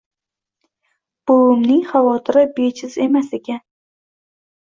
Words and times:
Buvimning 1.31 1.83
xavotiri 1.91 2.43
bejiz 2.57 2.97
emas 3.07 3.31
ekan 3.41 3.61